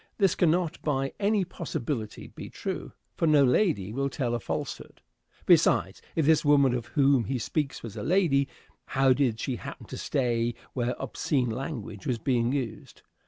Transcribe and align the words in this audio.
This 0.17 0.33
cannot 0.33 0.81
by 0.81 1.13
any 1.19 1.45
possibility 1.45 2.25
be 2.25 2.49
true, 2.49 2.91
for 3.17 3.27
no 3.27 3.43
lady 3.45 3.93
will 3.93 4.09
tell 4.09 4.33
a 4.33 4.39
falsehood. 4.39 4.99
Besides, 5.45 6.01
if 6.15 6.25
this 6.25 6.43
woman 6.43 6.73
of 6.73 6.87
whom 6.97 7.25
he 7.25 7.37
speaks 7.37 7.83
was 7.83 7.95
a 7.95 8.01
lady, 8.01 8.47
how 8.97 9.13
did 9.13 9.39
she 9.39 9.57
happen 9.57 9.85
to 9.85 9.97
stay 9.97 10.55
where 10.73 10.99
obscene 10.99 11.51
language 11.51 12.07
was 12.07 12.17
being 12.17 12.51
used? 12.51 13.03